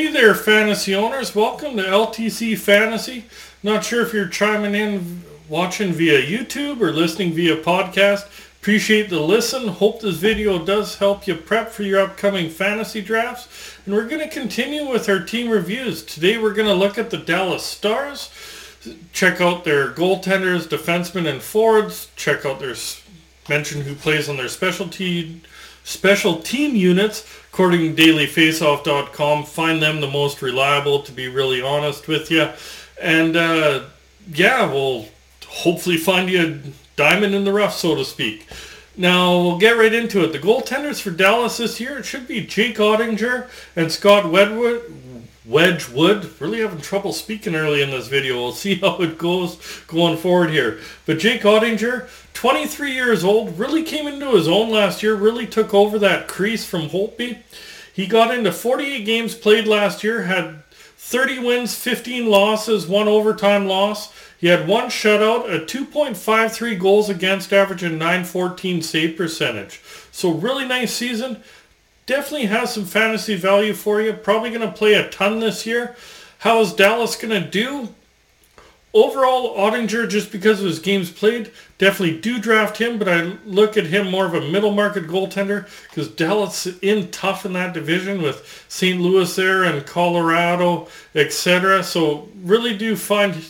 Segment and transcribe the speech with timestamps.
[0.00, 1.34] Hey there, fantasy owners.
[1.34, 3.26] Welcome to LTC Fantasy.
[3.62, 8.24] Not sure if you're chiming in watching via YouTube or listening via podcast.
[8.62, 9.68] Appreciate the listen.
[9.68, 13.76] Hope this video does help you prep for your upcoming fantasy drafts.
[13.84, 16.02] And we're going to continue with our team reviews.
[16.02, 18.30] Today we're going to look at the Dallas Stars.
[19.12, 22.08] Check out their goaltenders, defensemen, and forwards.
[22.16, 22.74] Check out their
[23.50, 25.42] mention who plays on their specialty
[25.90, 32.06] special team units according to dailyfaceoff.com find them the most reliable to be really honest
[32.06, 32.48] with you
[33.02, 33.82] and uh,
[34.32, 35.06] yeah we'll
[35.46, 38.46] hopefully find you a diamond in the rough so to speak
[38.96, 42.40] now we'll get right into it the goaltenders for dallas this year it should be
[42.46, 44.82] jake oettinger and scott wedwood
[45.50, 46.40] Wedgewood.
[46.40, 48.36] Really having trouble speaking early in this video.
[48.36, 50.78] We'll see how it goes going forward here.
[51.06, 55.74] But Jake Oettinger, 23 years old, really came into his own last year, really took
[55.74, 57.38] over that crease from Holtby.
[57.92, 60.62] He got into 48 games played last year, had
[60.96, 64.12] 30 wins, 15 losses, one overtime loss.
[64.38, 69.80] He had one shutout, a 2.53 goals against average, and 914 save percentage.
[70.12, 71.42] So really nice season
[72.06, 74.12] definitely has some fantasy value for you.
[74.12, 75.94] Probably going to play a ton this year.
[76.38, 77.94] How is Dallas going to do?
[78.92, 83.76] Overall, Oettinger, just because of his games played, definitely do draft him, but I look
[83.76, 88.20] at him more of a middle market goaltender because Dallas in tough in that division
[88.20, 89.00] with St.
[89.00, 91.84] Louis there and Colorado, etc.
[91.84, 93.44] So really do find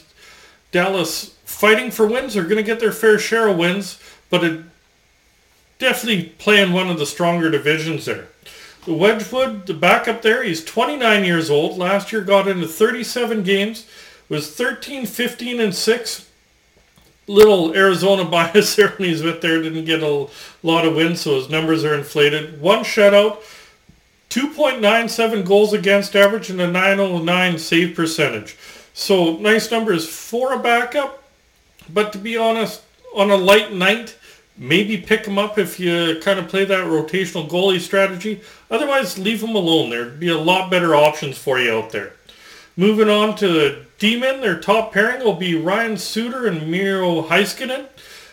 [0.72, 2.34] Dallas fighting for wins.
[2.34, 4.62] They're going to get their fair share of wins, but it
[5.78, 8.28] definitely playing one of the stronger divisions there.
[8.84, 11.76] The Wedgewood, the backup there, he's 29 years old.
[11.76, 13.86] Last year got into 37 games,
[14.30, 16.30] was 13, 15, and 6.
[17.26, 19.60] Little Arizona bias there he's with there.
[19.60, 20.28] Didn't get a
[20.62, 22.60] lot of wins, so his numbers are inflated.
[22.60, 23.42] One shutout,
[24.30, 28.56] 2.97 goals against average, and a 909 save percentage.
[28.94, 31.22] So nice numbers for a backup.
[31.92, 32.82] But to be honest,
[33.14, 34.16] on a light night,
[34.56, 38.40] maybe pick him up if you kind of play that rotational goalie strategy.
[38.70, 39.90] Otherwise, leave him alone.
[39.90, 42.12] There'd be a lot better options for you out there.
[42.76, 47.86] Moving on to D-men, their top pairing will be Ryan Suter and Miro Heiskanen.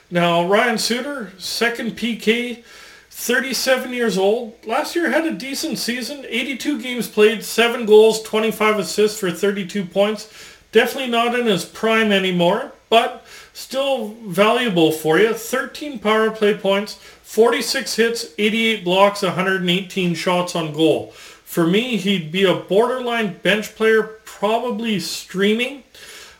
[0.09, 2.63] Now, Ryan Suter, second PK,
[3.09, 4.55] 37 years old.
[4.65, 9.83] Last year had a decent season, 82 games played, 7 goals, 25 assists for 32
[9.83, 10.31] points.
[10.71, 15.33] Definitely not in his prime anymore, but still valuable for you.
[15.33, 21.13] 13 power play points, 46 hits, 88 blocks, 118 shots on goal.
[21.47, 25.83] For me, he'd be a borderline bench player, probably streaming.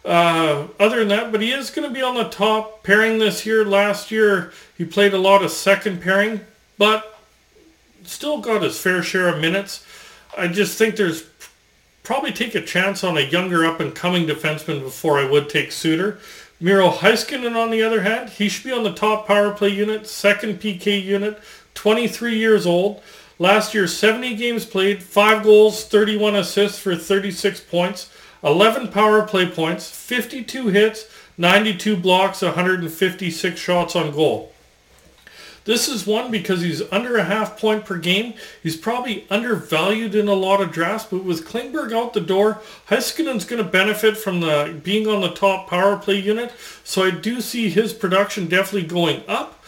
[0.03, 3.46] Uh, other than that, but he is going to be on the top pairing this
[3.46, 3.66] year.
[3.66, 6.41] Last year, he played a lot of second pairing,
[6.78, 7.19] but
[8.03, 9.85] still got his fair share of minutes.
[10.38, 11.23] I just think there's
[12.03, 15.72] probably take a chance on a younger up and coming defenseman before I would take
[15.72, 16.19] Suter.
[16.59, 20.06] Miro Heiskanen, on the other hand, he should be on the top power play unit,
[20.06, 21.40] second PK unit,
[21.75, 23.01] 23 years old.
[23.39, 28.09] Last year, 70 games played, 5 goals, 31 assists for 36 points,
[28.43, 31.05] 11 power play points, 52 hits,
[31.37, 34.53] 92 blocks, 156 shots on goal.
[35.65, 38.35] This is one because he's under a half point per game.
[38.63, 43.43] He's probably undervalued in a lot of drafts, but with Klingberg out the door, Heiskanen's
[43.43, 46.53] going to benefit from the being on the top power play unit.
[46.85, 49.61] So I do see his production definitely going up.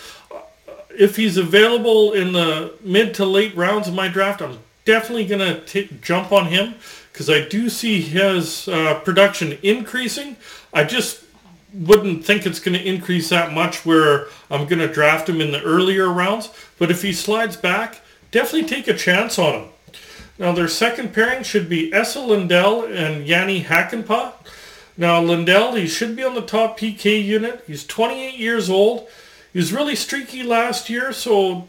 [0.97, 5.63] If he's available in the mid to late rounds of my draft, I'm definitely going
[5.63, 6.75] to jump on him
[7.11, 10.35] because I do see his uh, production increasing.
[10.73, 11.23] I just
[11.73, 15.51] wouldn't think it's going to increase that much where I'm going to draft him in
[15.51, 16.49] the earlier rounds.
[16.77, 18.01] But if he slides back,
[18.31, 19.69] definitely take a chance on him.
[20.39, 24.33] Now their second pairing should be Esa Lindell and Jani Hakanpää.
[24.97, 27.63] Now Lindell, he should be on the top PK unit.
[27.67, 29.07] He's 28 years old.
[29.59, 31.67] He was really streaky last year, so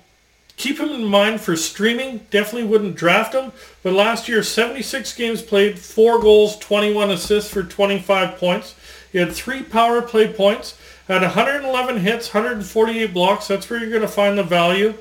[0.57, 2.19] keep him in mind for streaming.
[2.31, 3.51] Definitely wouldn't draft him.
[3.83, 8.77] But last year, 76 games played, 4 goals, 21 assists for 25 points.
[9.11, 10.79] He had three power play points,
[11.09, 13.49] had 111 hits, 148 blocks.
[13.49, 14.95] That's where you're going to find the value,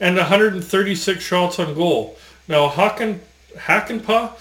[0.00, 2.18] and 136 shots on goal.
[2.48, 3.20] Now, Haken,
[3.56, 4.32] Hakanpää,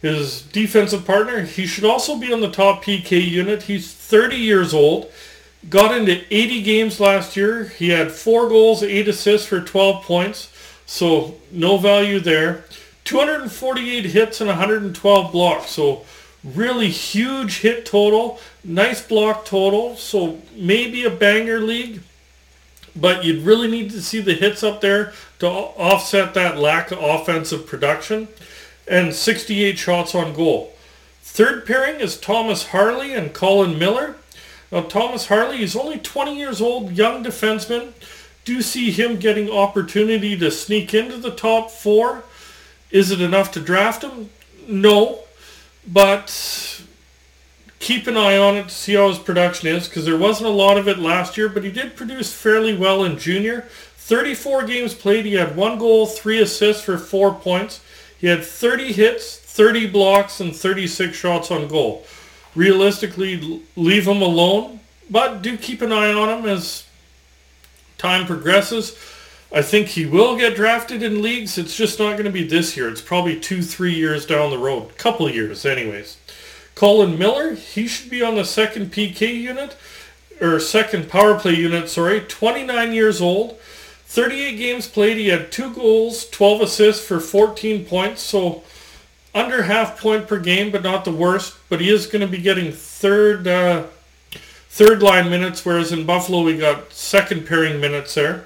[0.00, 3.64] his defensive partner, he should also be on the top PK unit.
[3.64, 5.10] He's 30 years old.
[5.68, 7.64] Got into 80 games last year.
[7.64, 10.52] He had four goals, eight assists for 12 points.
[10.86, 12.64] So no value there.
[13.04, 15.70] 248 hits and 112 blocks.
[15.70, 16.04] So
[16.44, 22.00] really huge hit total, nice block total, so maybe a banger league,
[22.96, 26.98] but you'd really need to see the hits up there to offset that lack of
[27.02, 28.28] offensive production.
[28.88, 30.74] and 68 shots on goal.
[31.22, 34.16] Third pairing is Thomas Harley and Colin Miller.
[34.80, 37.92] Thomas Harley is only 20 years old, young defenseman.
[38.44, 42.24] Do see him getting opportunity to sneak into the top four.
[42.90, 44.30] Is it enough to draft him?
[44.66, 45.20] No,
[45.86, 46.82] but
[47.78, 50.52] keep an eye on it to see how his production is because there wasn't a
[50.52, 53.62] lot of it last year, but he did produce fairly well in junior.
[53.96, 57.80] 34 games played, he had one goal, three assists for four points.
[58.18, 62.06] He had 30 hits, 30 blocks, and 36 shots on goal.
[62.54, 66.84] Realistically, leave him alone, but do keep an eye on him as
[67.98, 68.96] time progresses.
[69.54, 71.58] I think he will get drafted in leagues.
[71.58, 72.88] It's just not going to be this year.
[72.88, 74.96] It's probably two, three years down the road.
[74.96, 76.16] Couple years, anyways.
[76.74, 79.76] Colin Miller, he should be on the second PK unit,
[80.40, 82.20] or second power play unit, sorry.
[82.20, 83.58] 29 years old.
[84.06, 85.16] 38 games played.
[85.16, 88.22] He had two goals, 12 assists for 14 points.
[88.22, 88.62] So
[89.34, 91.56] under half point per game, but not the worst.
[91.68, 93.86] But he is going to be getting third uh,
[94.68, 98.44] third line minutes, whereas in Buffalo we got second pairing minutes there.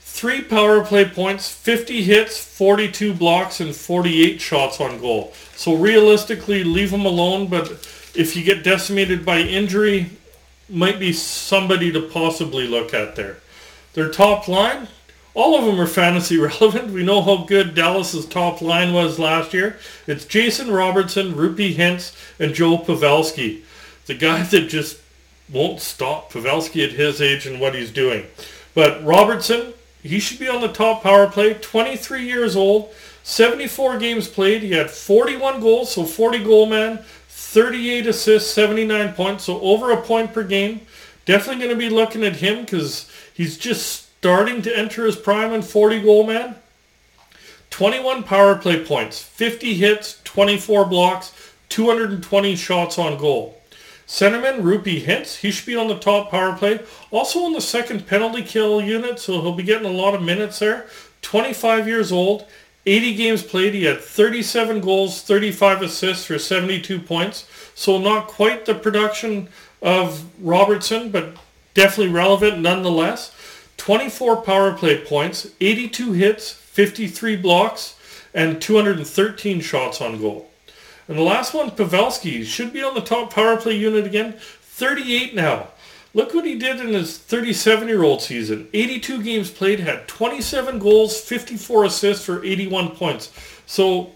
[0.00, 5.32] Three power play points, 50 hits, 42 blocks, and 48 shots on goal.
[5.56, 7.46] So realistically, leave him alone.
[7.48, 7.70] But
[8.14, 10.10] if you get decimated by injury,
[10.68, 13.38] might be somebody to possibly look at there.
[13.94, 14.88] Their top line,
[15.34, 16.90] all of them are fantasy relevant.
[16.90, 19.78] We know how good Dallas's top line was last year.
[20.06, 23.62] It's Jason Robertson, Roope Hintz, and Joe Pavelski.
[24.06, 24.98] The guy that just
[25.52, 28.26] won't stop Pavelski at his age and what he's doing.
[28.74, 31.54] But Robertson, he should be on the top power play.
[31.54, 32.92] 23 years old,
[33.22, 34.62] 74 games played.
[34.62, 40.00] He had 41 goals, so 40 goal man, 38 assists, 79 points, so over a
[40.00, 40.80] point per game.
[41.24, 45.52] Definitely going to be looking at him because he's just starting to enter his prime
[45.52, 46.54] and 40 goal man.
[47.70, 51.32] 21 power play points, 50 hits, 24 blocks,
[51.70, 53.60] 220 shots on goal.
[54.06, 56.78] Centerman Roope Hintz, he should be on the top power play.
[57.10, 60.60] Also on the second penalty kill unit, so he'll be getting a lot of minutes
[60.60, 60.86] there.
[61.22, 62.46] 25 years old,
[62.86, 63.74] 80 games played.
[63.74, 67.48] He had 37 goals, 35 assists for 72 points.
[67.74, 69.48] So not quite the production
[69.82, 71.34] of Robertson, but
[71.74, 73.34] definitely relevant nonetheless.
[73.82, 77.96] 24 power play points, 82 hits, 53 blocks,
[78.32, 80.48] and 213 shots on goal.
[81.08, 84.34] And the last one, Pavelski, should be on the top power play unit again.
[84.60, 85.66] 38 now.
[86.14, 88.68] Look what he did in his 37-year-old season.
[88.72, 93.32] 82 games played, had 27 goals, 54 assists for 81 points.
[93.66, 94.12] So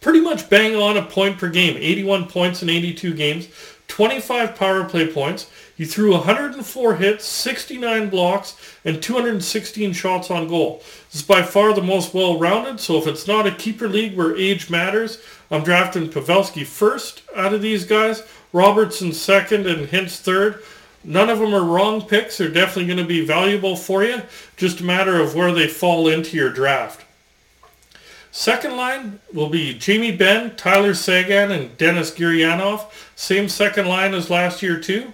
[0.00, 1.76] pretty much bang on a point per game.
[1.78, 3.46] 81 points in 82 games.
[3.86, 5.48] 25 power play points.
[5.76, 10.82] He threw 104 hits, 69 blocks, and 216 shots on goal.
[11.10, 14.36] This is by far the most well-rounded, so if it's not a keeper league where
[14.36, 18.22] age matters, I'm drafting Pavelski first out of these guys,
[18.52, 20.62] Robertson second, and Hintz third.
[21.02, 22.38] None of them are wrong picks.
[22.38, 24.22] They're definitely going to be valuable for you.
[24.56, 27.04] Just a matter of where they fall into your draft.
[28.30, 32.90] Second line will be Jamie Benn, Tyler Seguin, and Denis Gurianov.
[33.14, 35.12] Same second line as last year too.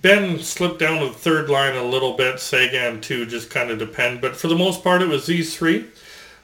[0.00, 2.40] Benn slipped down to the third line a little bit.
[2.40, 4.22] Seguin too, just kind of depend.
[4.22, 5.86] But for the most part, it was these three.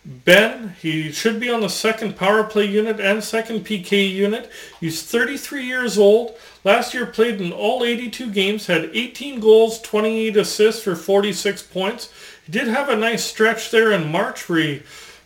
[0.05, 4.51] Benn, he should be on the second power play unit and second PK unit.
[4.81, 6.37] He's 33 years old.
[6.63, 12.13] Last year played in all 82 games, had 18 goals, 28 assists for 46 points.
[12.45, 14.83] He did have a nice stretch there in March where he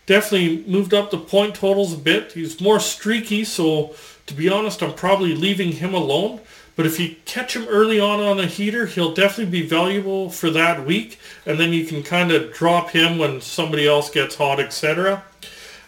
[0.06, 2.32] definitely moved up the point totals a bit.
[2.32, 3.94] He's more streaky, so
[4.26, 6.40] to be honest, I'm probably leaving him alone.
[6.74, 10.50] But if you catch him early on on a heater, he'll definitely be valuable for
[10.50, 11.18] that week.
[11.44, 15.22] And then you can kind of drop him when somebody else gets hot, etc.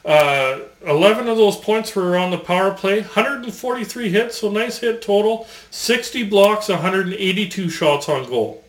[0.04, 3.00] Uh, 11 of those points were on the power play.
[3.00, 5.46] 143 hits, so nice hit total.
[5.70, 8.62] 60 blocks, 182 shots on goal.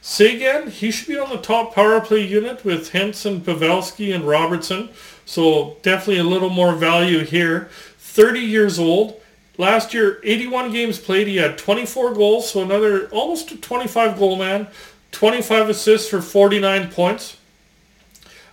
[0.00, 4.88] Seguin, he should be on the top power play unit with Henson, Pavelski, and Robertson.
[5.24, 7.70] So definitely a little more value here.
[7.98, 9.21] 30 years old.
[9.58, 11.26] Last year, 81 games played.
[11.26, 14.68] He had 24 goals, so another almost a 25 goal man.
[15.12, 17.36] 25 assists for 49 points.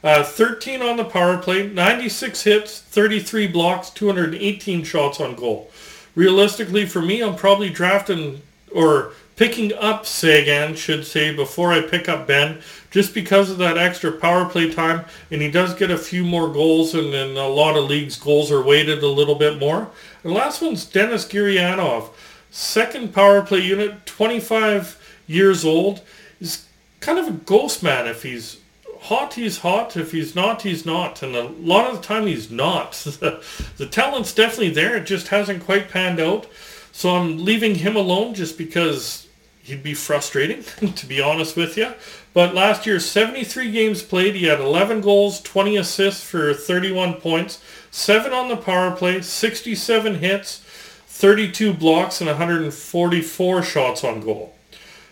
[0.03, 5.69] Uh, 13 on the power play, 96 hits, 33 blocks, 218 shots on goal.
[6.15, 8.41] Realistically, for me, I'm probably drafting
[8.73, 13.77] or picking up Seguin, should say, before I pick up Benn, just because of that
[13.77, 15.05] extra power play time.
[15.31, 18.51] And he does get a few more goals, and in a lot of leagues, goals
[18.51, 19.89] are weighted a little bit more.
[20.23, 22.09] And last one's Denis Gurianov,
[22.51, 26.01] second power play unit, 25 years old.
[26.39, 26.67] He's
[26.99, 28.57] kind of a ghost man if he's
[29.01, 29.95] hot, he's hot.
[29.97, 31.23] If he's not, he's not.
[31.23, 32.91] And a lot of the time he's not.
[33.77, 34.97] the talent's definitely there.
[34.97, 36.47] It just hasn't quite panned out.
[36.91, 39.27] So I'm leaving him alone just because
[39.69, 40.63] he'd be frustrating,
[40.95, 41.93] to be honest with you.
[42.33, 44.35] But last year, 73 games played.
[44.35, 50.15] He had 11 goals, 20 assists for 31 points, 7 on the power play, 67
[50.15, 50.61] hits,
[51.07, 54.55] 32 blocks, and 144 shots on goal.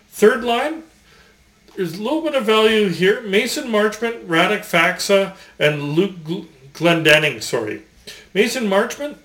[0.08, 0.82] Third line,
[1.76, 3.20] there's a little bit of value here.
[3.22, 6.16] Mason Marchment, Radek Faksa, and Luke
[6.72, 7.82] Glendening, sorry.
[8.34, 9.16] Mason Marchment,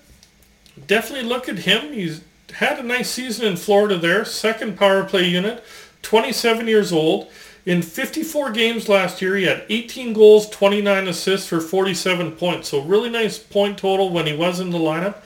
[0.86, 1.92] definitely look at him.
[1.92, 2.20] He's
[2.52, 4.24] had a nice season in Florida there.
[4.24, 5.64] Second power play unit,
[6.02, 7.30] 27 years old.
[7.66, 12.68] In 54 games last year, he had 18 goals, 29 assists for 47 points.
[12.68, 15.16] So really nice point total when he was in the lineup.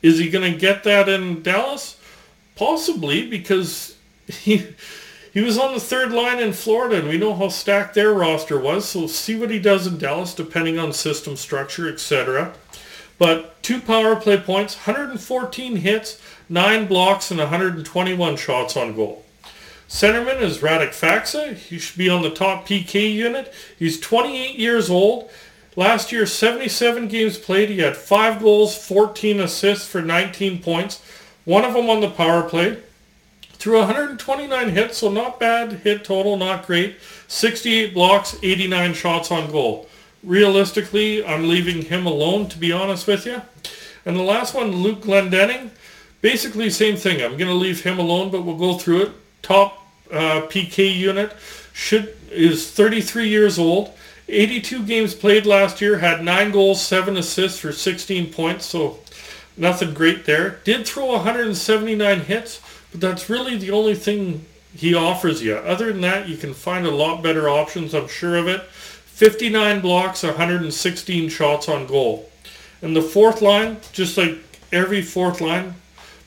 [0.00, 1.98] Is he going to get that in Dallas?
[2.56, 3.96] Possibly, because
[4.28, 4.66] he
[5.34, 8.58] he was on the third line in Florida, and we know how stacked their roster
[8.58, 8.88] was.
[8.88, 12.54] So see what he does in Dallas, depending on system structure, etc.
[13.18, 19.24] But two power play points, 114 hits, nine blocks, and 121 shots on goal.
[19.88, 21.54] Centerman is Radek Faksa.
[21.54, 23.52] He should be on the top PK unit.
[23.78, 25.30] He's 28 years old.
[25.76, 27.68] Last year, 77 games played.
[27.68, 31.02] He had 5 goals, 14 assists for 19 points.
[31.44, 32.78] One of them on the power play
[33.52, 36.96] threw 129 hits, so not bad hit total, not great.
[37.28, 39.88] 68 blocks, 89 shots on goal.
[40.24, 43.42] Realistically, I'm leaving him alone, to be honest with you.
[44.06, 45.70] And the last one, Luke Glendening,
[46.20, 47.22] basically same thing.
[47.22, 49.12] I'm going to leave him alone, but we'll go through it.
[49.42, 51.34] Top uh, PK unit
[51.72, 53.92] should is 33 years old.
[54.28, 58.98] 82 games played last year, had 9 goals, 7 assists for 16 points, so
[59.56, 60.60] nothing great there.
[60.64, 65.56] Did throw 179 hits, but that's really the only thing he offers you.
[65.56, 68.62] Other than that, you can find a lot better options, I'm sure of it.
[69.14, 72.28] 59 blocks, 116 shots on goal.
[72.82, 74.38] And the fourth line, just like
[74.72, 75.76] every fourth line,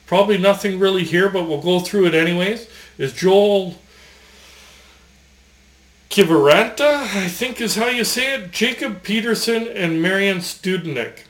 [0.06, 2.66] probably nothing really here, but we'll go through it anyways,
[2.96, 3.74] is Joel
[6.08, 11.24] Kiviranta, I think is how you say it, Jacob Peterson, and Marian Studenic.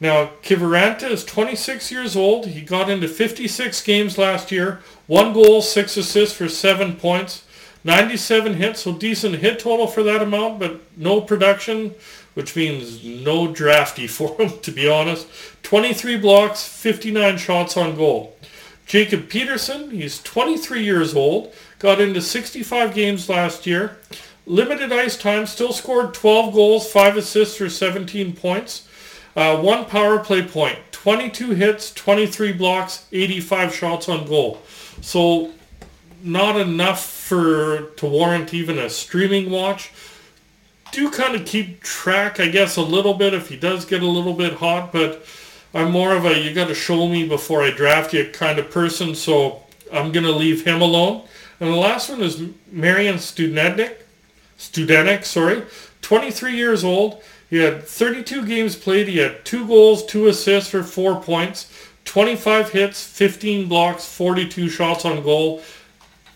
[0.00, 2.46] Now, Kiviranta is 26 years old.
[2.46, 4.80] He got into 56 games last year.
[5.06, 7.43] One goal, six assists for seven points.
[7.84, 11.94] 97 hits, so decent hit total for that amount, but no production,
[12.32, 15.28] which means no drafty for him, to be honest.
[15.62, 18.36] 23 blocks, 59 shots on goal.
[18.86, 23.96] Jacob Peterson, he's 23 years old, got into 65 games last year.
[24.46, 28.86] Limited ice time, still scored 12 goals, 5 assists for 17 points.
[29.34, 34.60] Uh, one power play point, 22 hits, 23 blocks, 85 shots on goal.
[35.00, 35.50] So
[36.24, 39.92] not enough for to warrant even a streaming watch.
[40.90, 44.06] Do kind of keep track, I guess, a little bit if he does get a
[44.08, 45.26] little bit hot, but
[45.74, 48.70] I'm more of a you got to show me before I draft you kind of
[48.70, 49.62] person, so
[49.92, 51.26] I'm going to leave him alone.
[51.60, 53.96] And the last one is Marian Studenic,
[54.58, 55.62] Studenic, sorry,
[56.02, 57.22] 23 years old.
[57.50, 59.08] He had 32 games played.
[59.08, 61.70] He had two goals, two assists for four points,
[62.04, 65.62] 25 hits, 15 blocks, 42 shots on goal.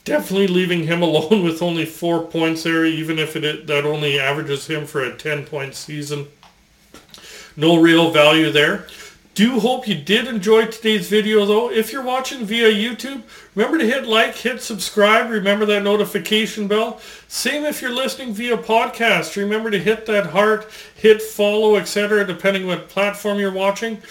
[0.08, 4.66] Definitely leaving him alone with only four points there, even if it that only averages
[4.66, 6.26] him for a 10 point season.
[7.56, 8.86] No real value there
[9.38, 11.70] do hope you did enjoy today's video though.
[11.70, 13.22] If you're watching via YouTube,
[13.54, 17.00] remember to hit like, hit subscribe, remember that notification bell.
[17.28, 22.26] Same if you're listening via podcast, remember to hit that heart, hit follow, etc.
[22.26, 24.02] depending what platform you're watching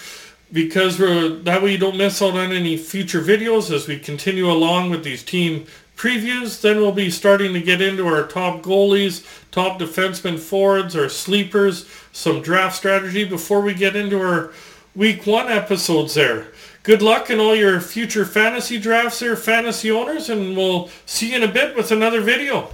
[0.50, 4.88] because that way you don't miss out on any future videos as we continue along
[4.88, 5.66] with these team
[5.98, 6.60] previews.
[6.60, 11.86] Then we'll be starting to get into our top goalies, top defensemen forwards, our sleepers,
[12.12, 14.52] some draft strategy before we get into our
[14.94, 16.46] week one episodes there.
[16.84, 21.36] Good luck in all your future fantasy drafts there, fantasy owners, and we'll see you
[21.36, 22.72] in a bit with another video.